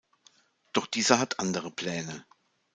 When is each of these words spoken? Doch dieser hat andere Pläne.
Doch 0.73 0.87
dieser 0.87 1.19
hat 1.19 1.39
andere 1.39 1.69
Pläne. 1.69 2.25